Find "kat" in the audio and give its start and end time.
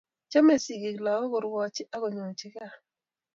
2.55-2.73